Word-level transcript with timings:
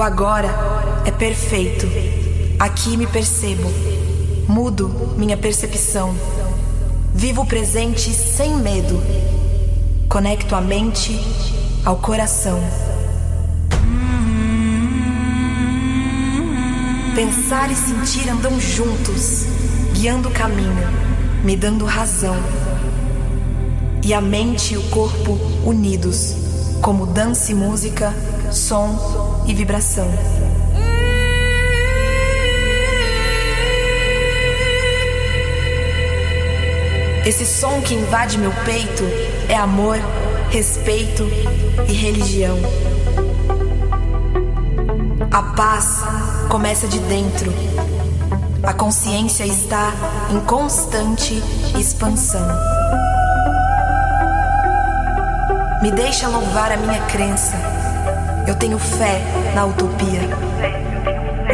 O 0.00 0.02
agora 0.02 0.48
é 1.04 1.10
perfeito. 1.10 1.86
Aqui 2.58 2.96
me 2.96 3.06
percebo. 3.06 3.70
Mudo 4.48 4.88
minha 5.18 5.36
percepção. 5.36 6.16
Vivo 7.14 7.42
o 7.42 7.46
presente 7.46 8.10
sem 8.10 8.56
medo. 8.56 8.98
Conecto 10.08 10.56
a 10.56 10.60
mente 10.62 11.20
ao 11.84 11.96
coração. 11.96 12.58
Pensar 17.14 17.70
e 17.70 17.74
sentir 17.74 18.26
andam 18.30 18.58
juntos, 18.58 19.44
guiando 19.92 20.30
o 20.30 20.32
caminho, 20.32 20.88
me 21.44 21.54
dando 21.58 21.84
razão. 21.84 22.36
E 24.02 24.14
a 24.14 24.20
mente 24.22 24.72
e 24.72 24.78
o 24.78 24.82
corpo 24.88 25.38
unidos, 25.62 26.36
como 26.80 27.04
dança 27.04 27.52
e 27.52 27.54
música, 27.54 28.14
som 28.50 29.29
e 29.50 29.54
vibração. 29.54 30.08
Esse 37.26 37.44
som 37.44 37.80
que 37.80 37.94
invade 37.94 38.38
meu 38.38 38.52
peito 38.64 39.04
é 39.48 39.56
amor, 39.56 39.98
respeito 40.50 41.24
e 41.88 41.92
religião. 41.92 42.56
A 45.32 45.42
paz 45.42 46.00
começa 46.48 46.86
de 46.86 47.00
dentro. 47.00 47.52
A 48.62 48.72
consciência 48.72 49.44
está 49.44 49.92
em 50.30 50.38
constante 50.40 51.42
expansão. 51.76 52.46
Me 55.82 55.90
deixa 55.90 56.28
louvar 56.28 56.70
a 56.70 56.76
minha 56.76 57.00
crença. 57.06 57.69
Eu 58.50 58.56
tenho 58.56 58.80
fé 58.80 59.22
na 59.54 59.64
utopia. 59.64 60.28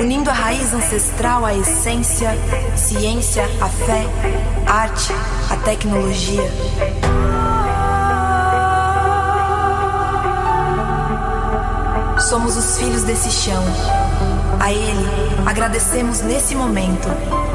Unindo 0.00 0.30
a 0.30 0.32
raiz 0.32 0.72
ancestral 0.72 1.44
à 1.44 1.54
essência, 1.54 2.30
ciência, 2.74 3.44
a 3.60 3.68
fé, 3.68 4.06
arte, 4.66 5.12
a 5.50 5.56
tecnologia. 5.58 6.50
Somos 12.18 12.56
os 12.56 12.78
filhos 12.78 13.02
desse 13.02 13.30
chão. 13.30 13.62
A 14.58 14.72
Ele 14.72 15.06
agradecemos 15.44 16.22
nesse 16.22 16.54
momento, 16.54 17.08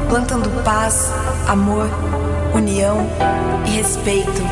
plantando 0.08 0.62
paz, 0.62 1.12
amor, 1.48 1.88
união 2.54 3.10
e 3.66 3.70
respeito. 3.70 4.51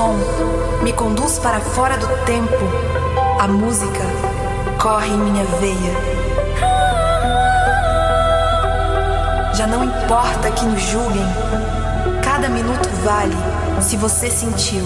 Som 0.00 0.16
me 0.82 0.94
conduz 0.94 1.38
para 1.38 1.60
fora 1.60 1.98
do 1.98 2.06
tempo. 2.24 2.56
A 3.38 3.46
música 3.46 4.00
corre 4.80 5.08
em 5.08 5.18
minha 5.18 5.44
veia. 5.60 5.94
Já 9.52 9.66
não 9.66 9.84
importa 9.84 10.50
que 10.52 10.64
nos 10.64 10.80
julguem, 10.80 11.26
cada 12.24 12.48
minuto 12.48 12.88
vale 13.04 13.36
se 13.82 13.98
você 13.98 14.30
sentiu. 14.30 14.84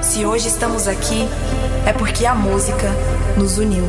Se 0.00 0.24
hoje 0.24 0.48
estamos 0.48 0.88
aqui, 0.88 1.28
é 1.84 1.92
porque 1.92 2.24
a 2.24 2.34
música 2.34 2.88
nos 3.36 3.58
uniu. 3.58 3.84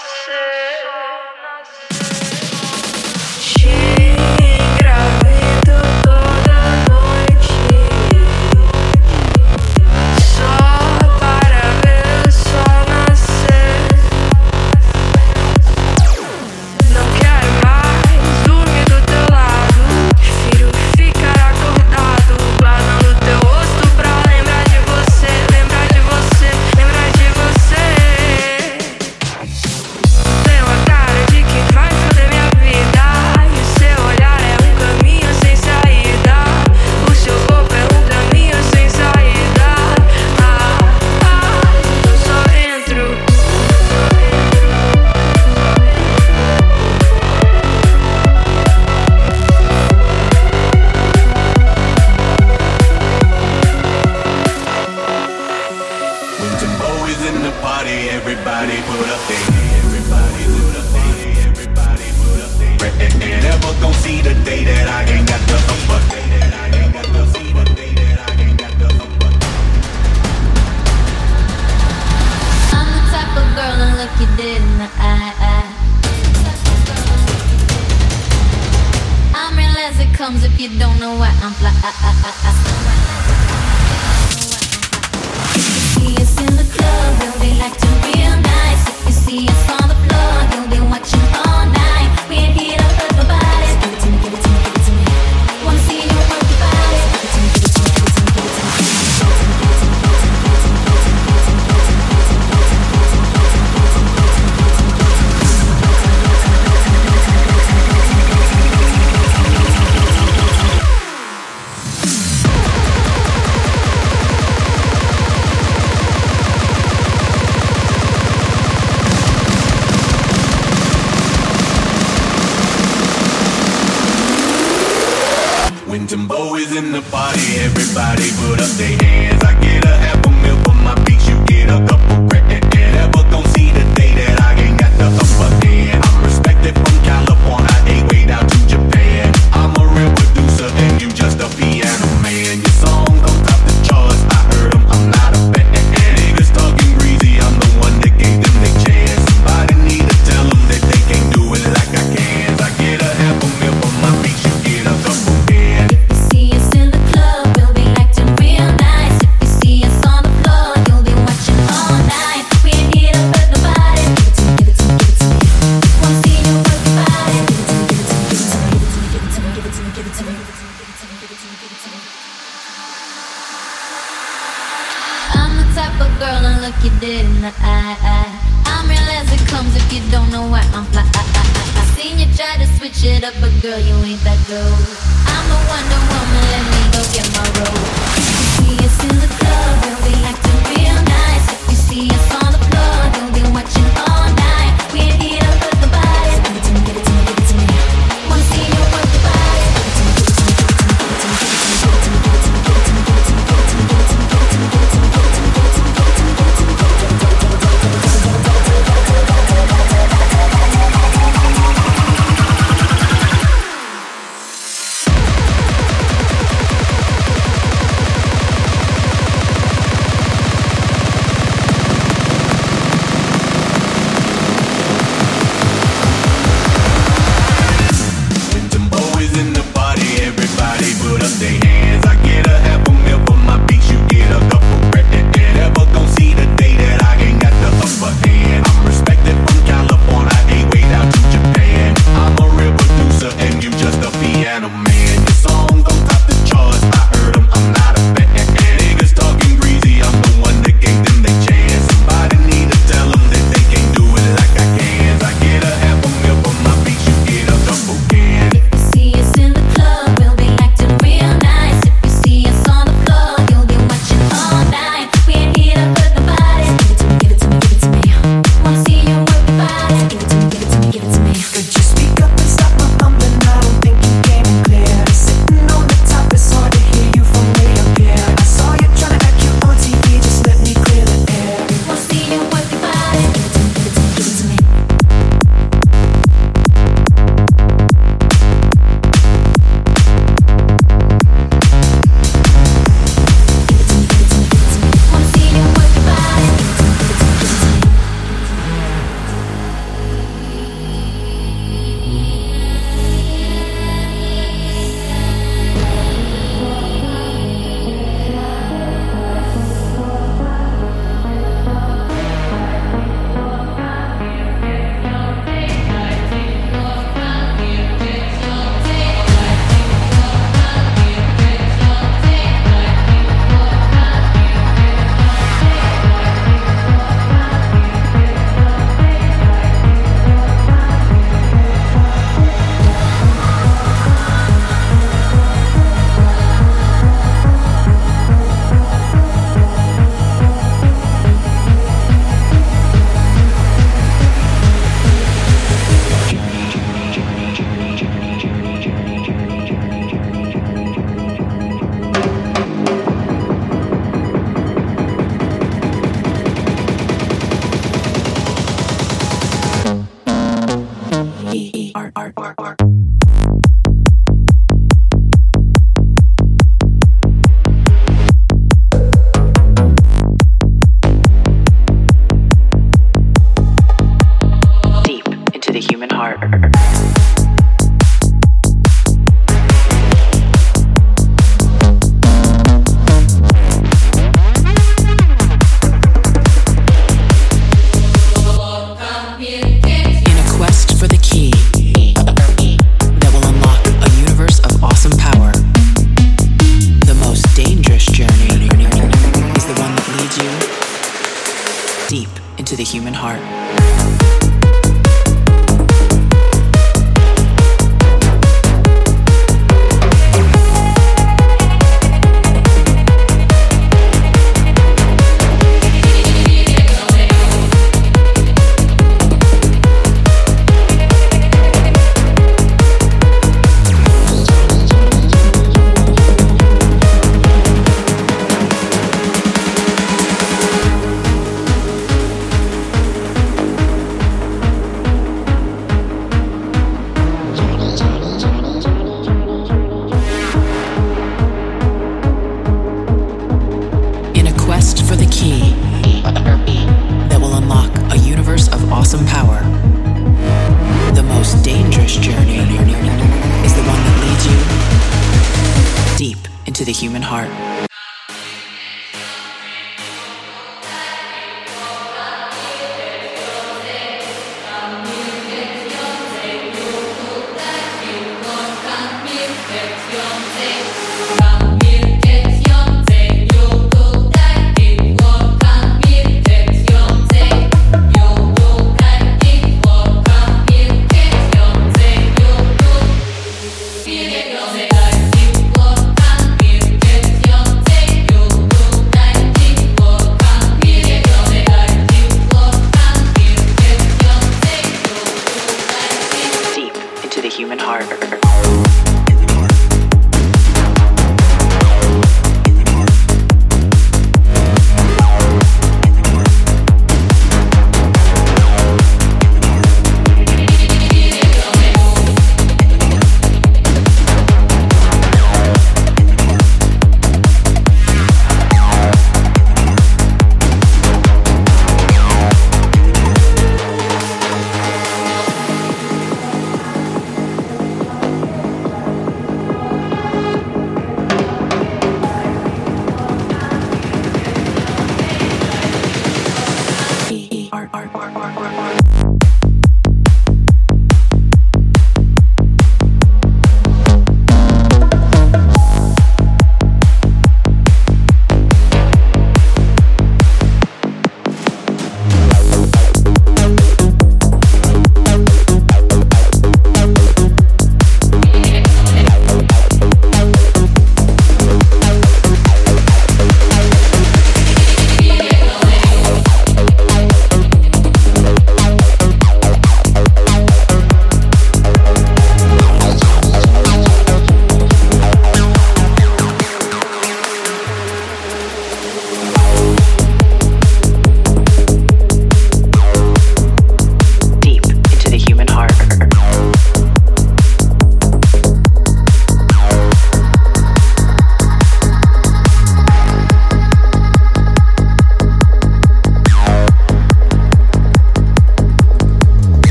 sing. 0.00 1.09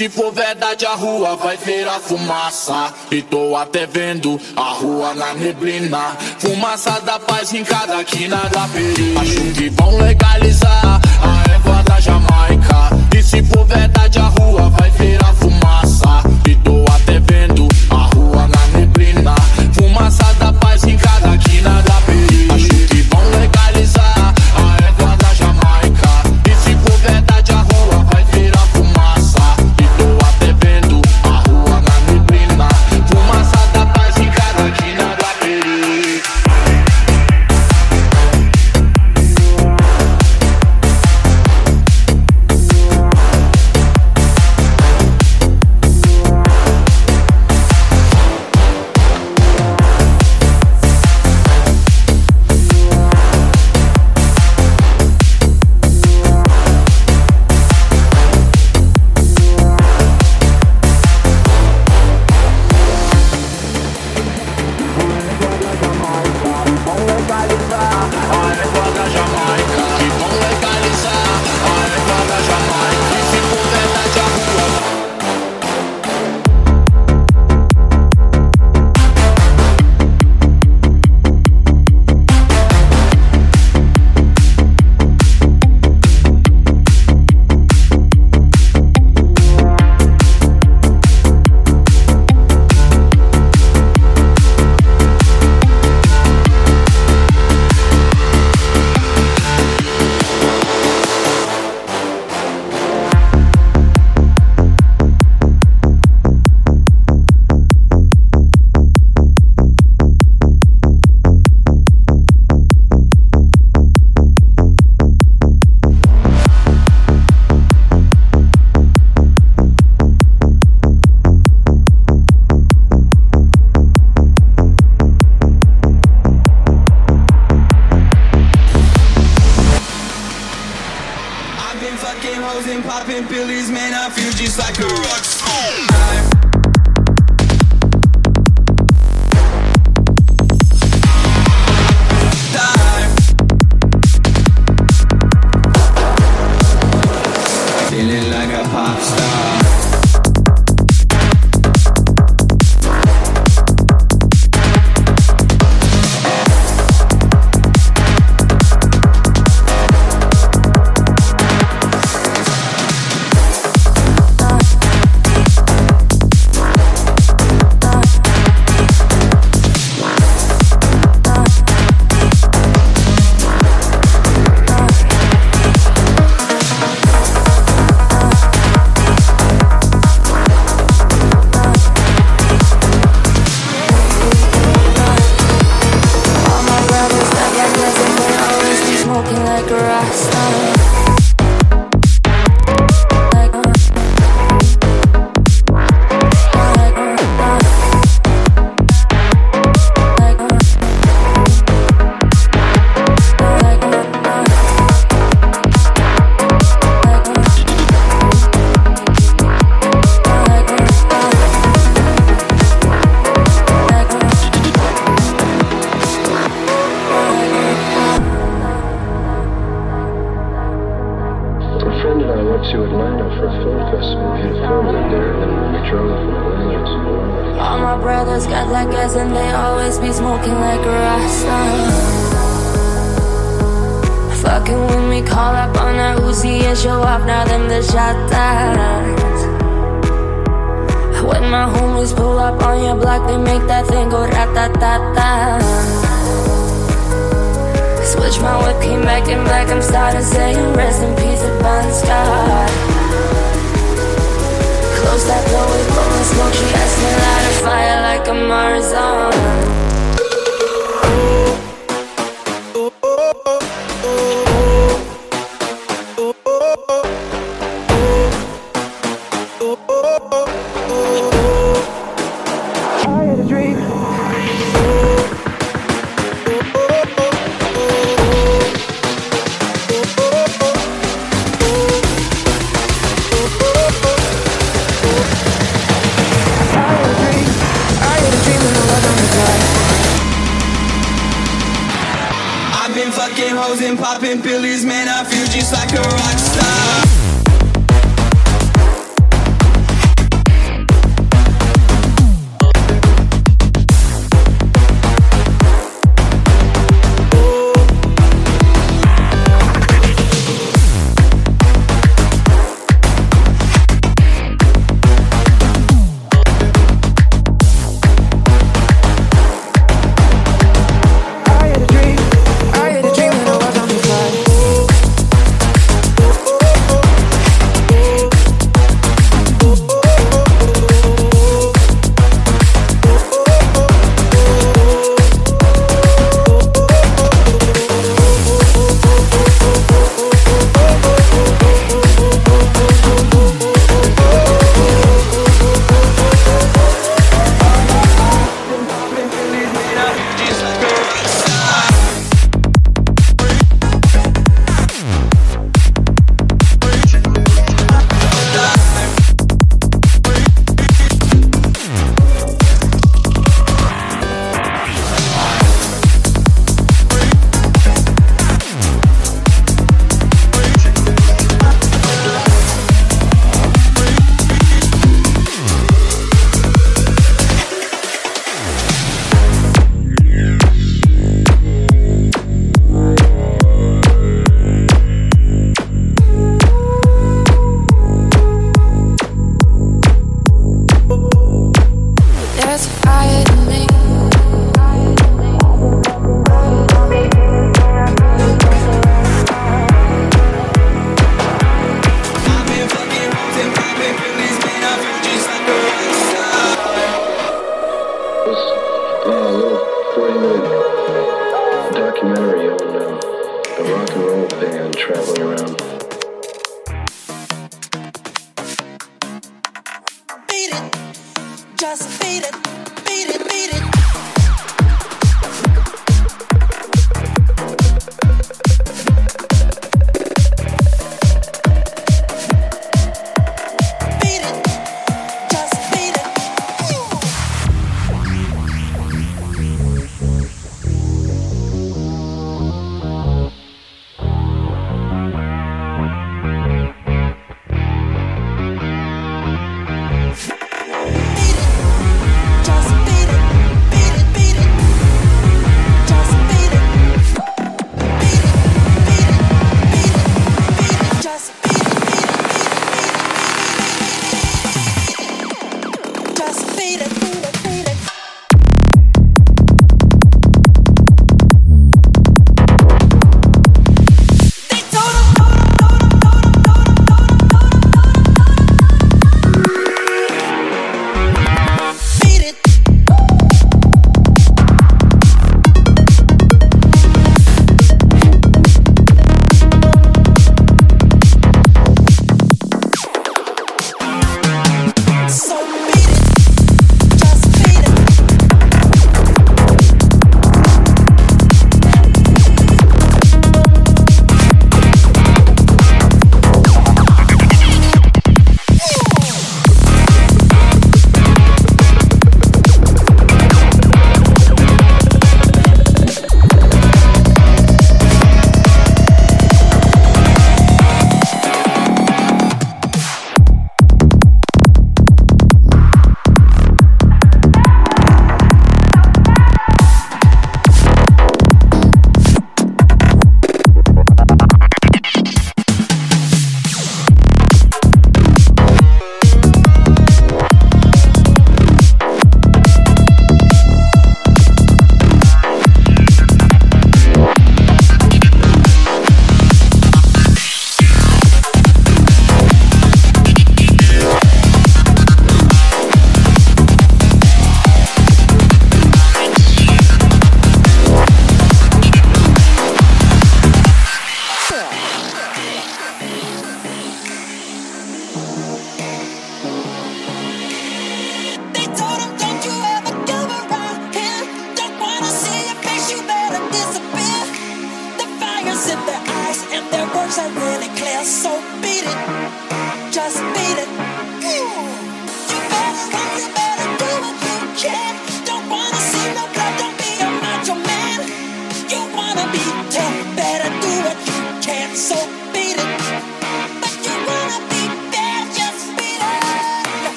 Se 0.00 0.08
for 0.08 0.32
verdade, 0.32 0.86
a 0.86 0.94
rua 0.94 1.36
vai 1.36 1.58
ver 1.58 1.86
a 1.86 2.00
fumaça. 2.00 2.94
E 3.10 3.20
tô 3.20 3.39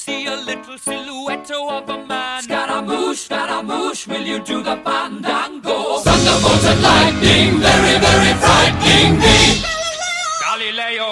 see 0.00 0.24
a 0.26 0.36
little 0.36 0.78
silhouette 0.78 1.50
of 1.50 1.88
a 1.88 1.98
man. 2.06 2.42
Scaramouche, 2.42 3.24
Scaramouche, 3.26 4.06
will 4.06 4.26
you 4.32 4.38
do 4.50 4.62
the 4.62 4.76
fandango? 4.84 5.76
Thunderbolt 6.06 6.64
and 6.72 6.82
lightning, 6.82 7.60
very, 7.60 7.96
very 8.06 8.32
frightening 8.42 9.12
me. 9.24 9.38
Galileo, 10.42 11.10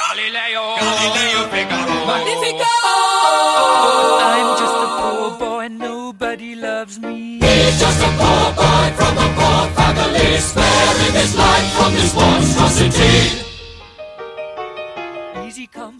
Galileo, 0.00 0.64
Galileo 0.80 1.40
Figaro. 1.52 1.98
Magnifico! 2.10 2.72
I'm 4.32 4.48
just 4.60 4.76
a 4.84 4.88
poor 5.00 5.28
boy, 5.38 5.68
nobody 5.68 6.54
loves 6.54 6.98
me. 6.98 7.38
He's 7.44 7.76
just 7.84 8.00
a 8.08 8.10
poor 8.20 8.46
boy 8.60 8.86
from 8.98 9.14
a 9.26 9.28
poor 9.38 9.62
family, 9.76 10.30
sparing 10.48 11.14
his 11.20 11.32
life 11.36 11.68
from 11.76 11.92
this 11.92 12.14
monstrosity. 12.14 13.44
Easy 15.46 15.66
come, 15.66 15.99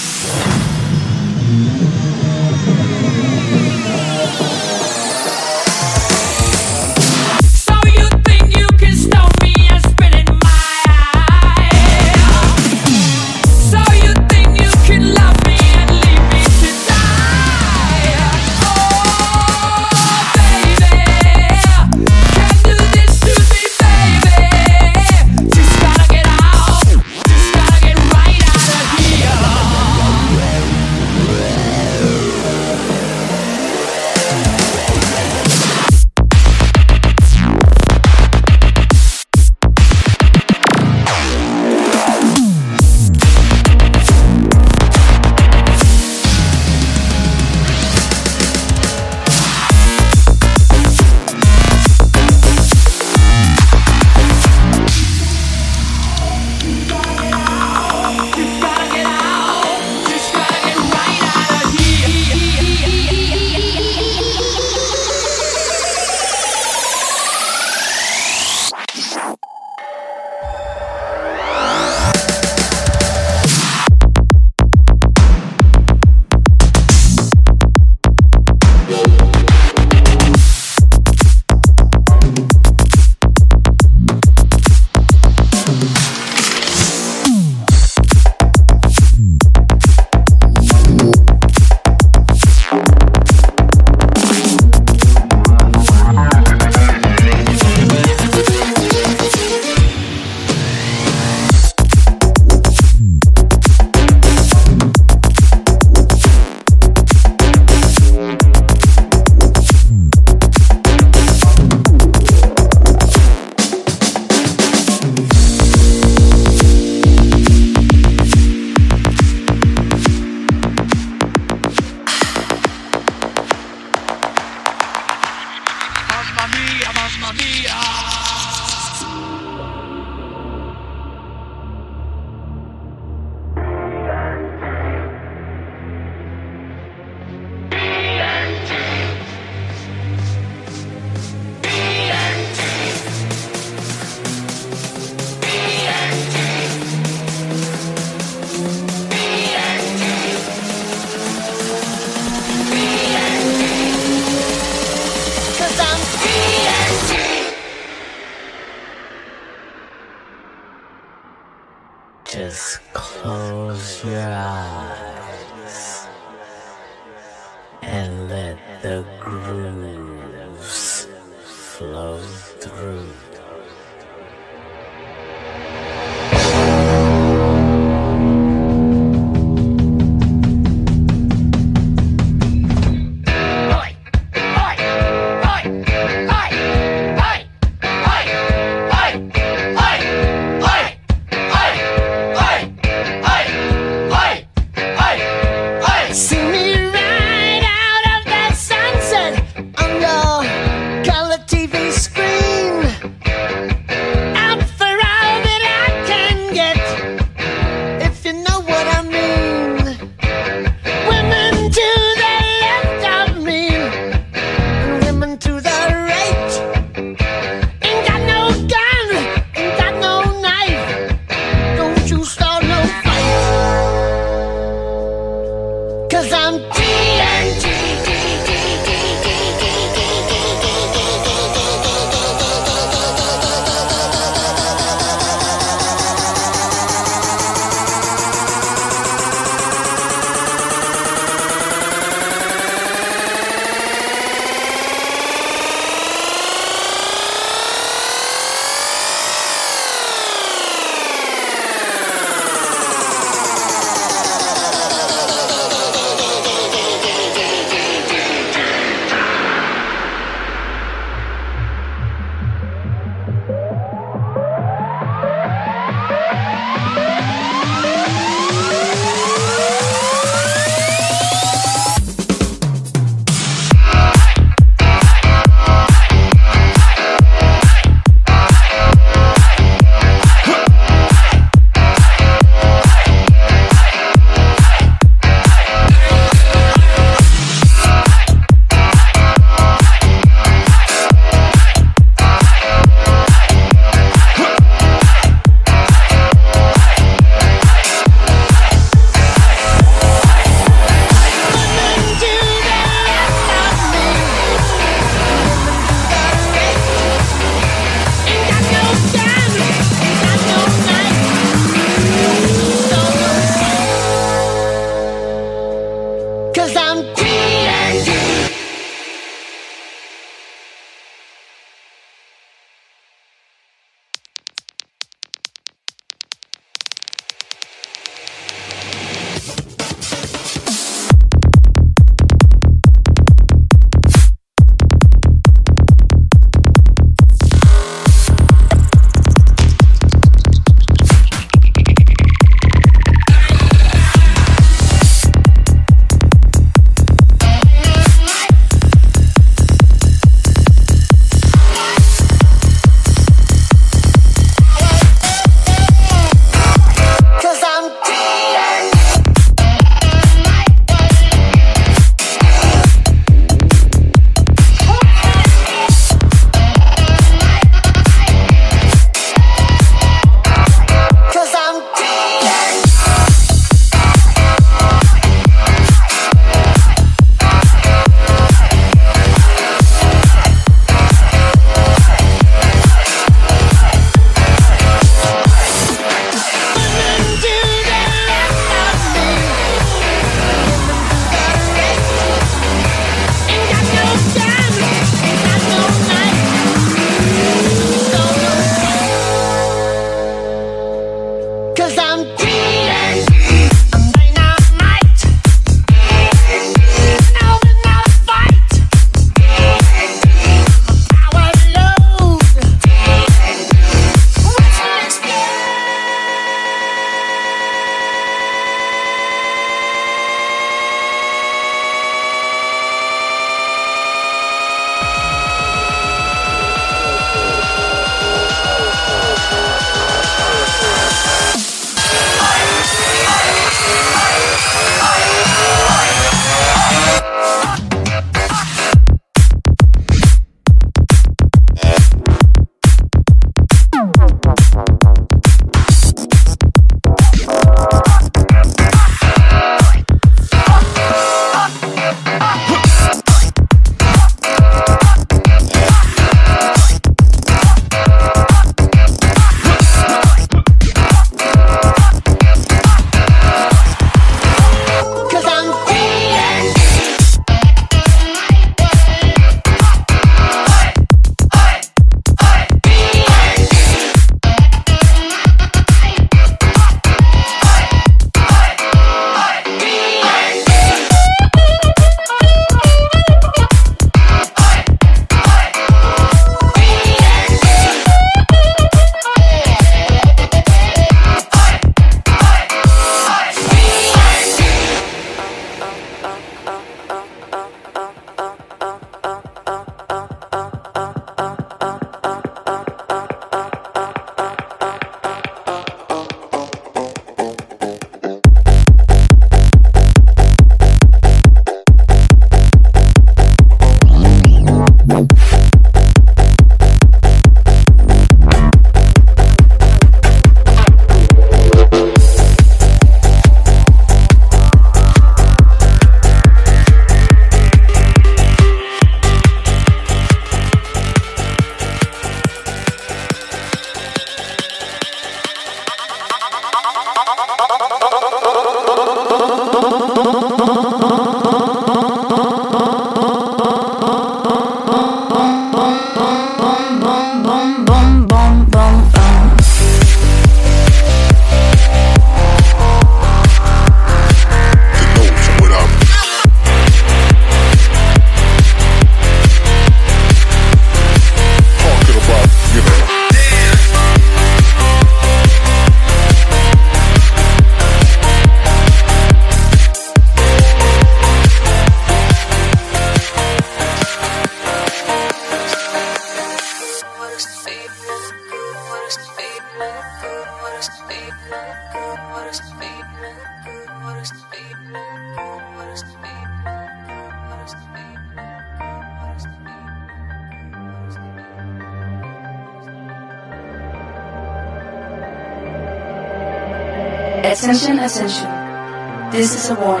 More. 599.71 600.00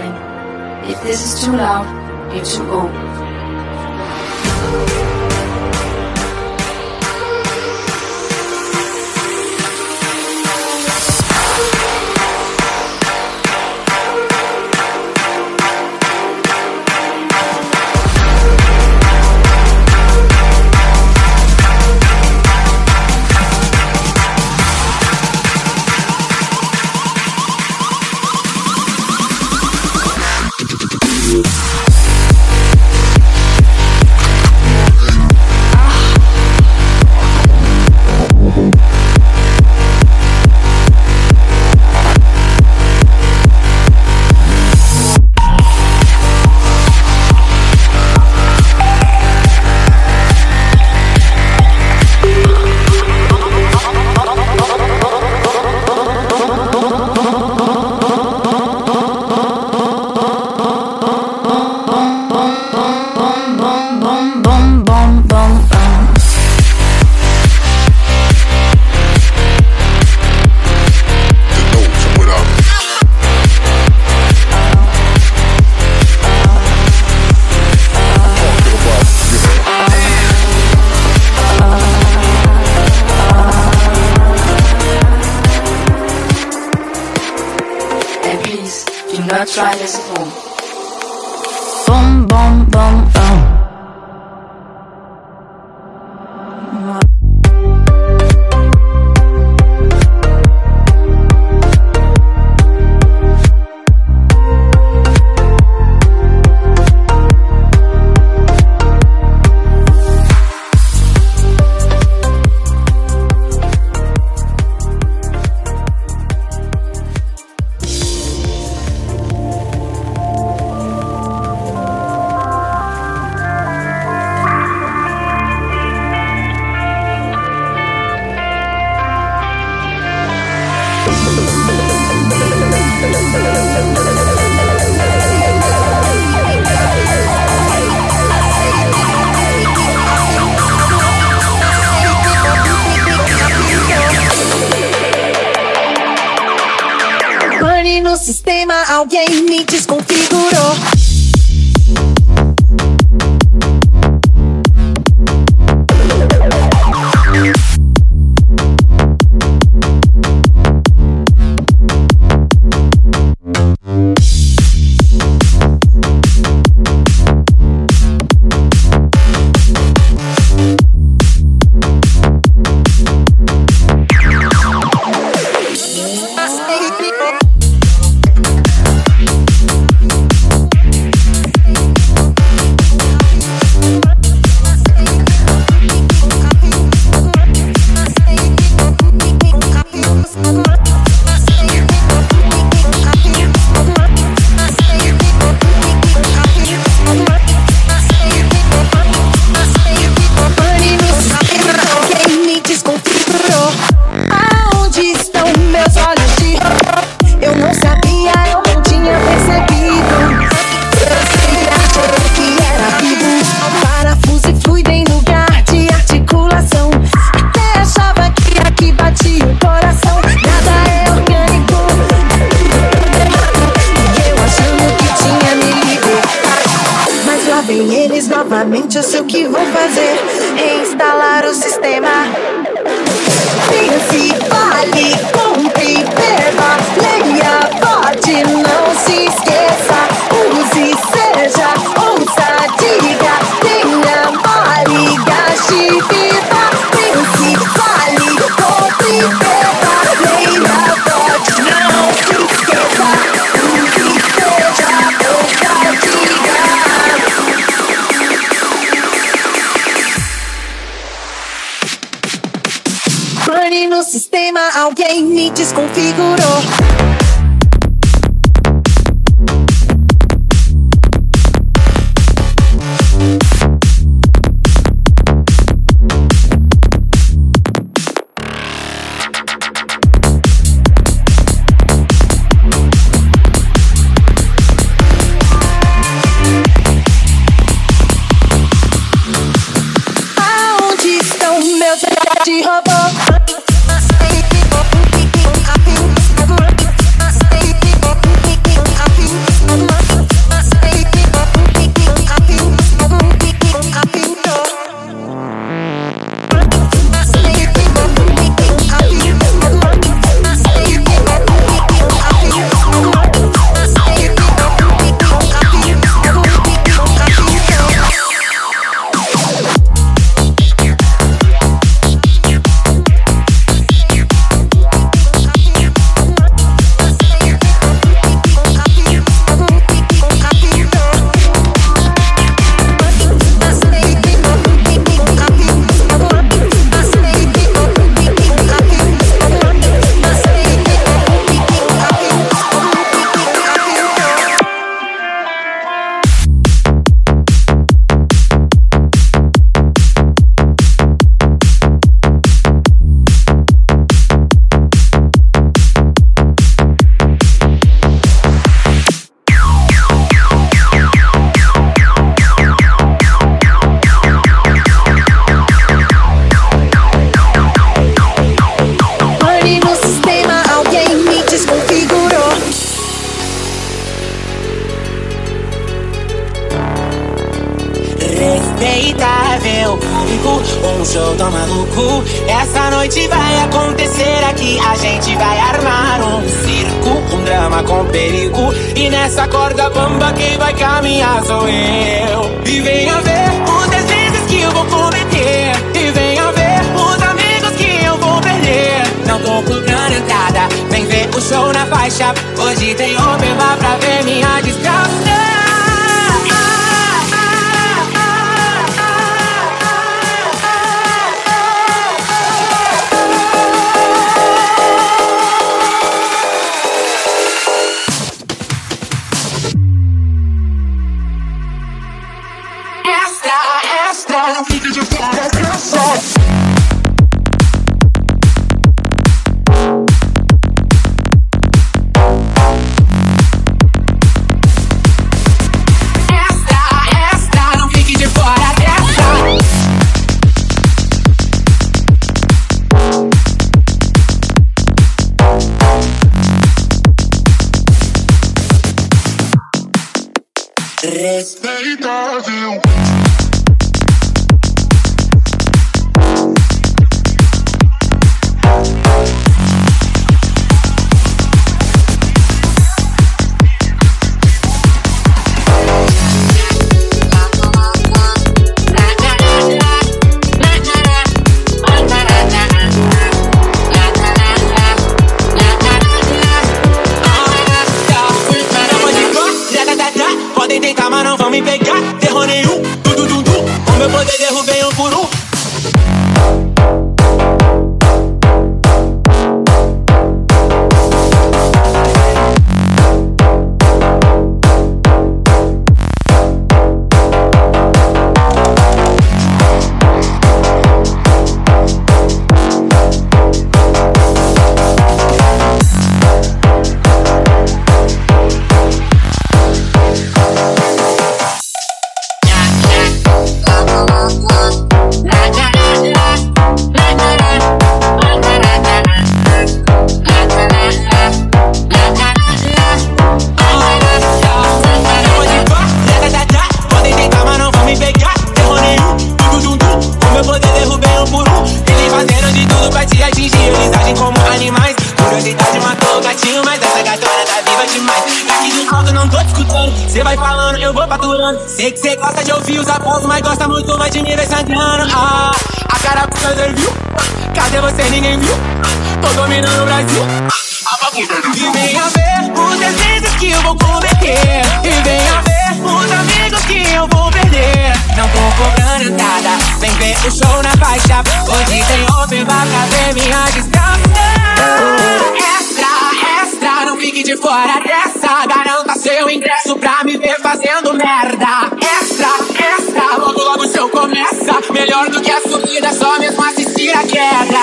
depressa. 568.01 568.45
Garanta 568.47 568.95
seu 568.95 569.29
ingresso 569.29 569.75
pra 569.77 570.03
me 570.03 570.17
ver 570.17 570.39
fazendo 570.41 570.93
merda. 570.93 571.71
Extra, 571.99 572.29
extra, 572.59 573.17
logo 573.17 573.41
logo 573.41 573.63
o 573.63 573.71
show 573.71 573.89
começa. 573.89 574.71
Melhor 574.71 575.09
do 575.09 575.21
que 575.21 575.31
a 575.31 575.41
subida, 575.41 575.93
só 575.93 576.17
mesmo 576.19 576.43
assistir 576.43 576.91
a 576.91 577.03
queda. 577.03 577.61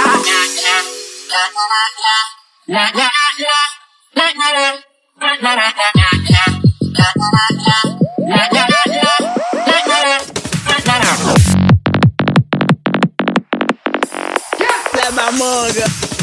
Pé 14.92 15.10
na 15.12 15.32
manga. 15.32 16.17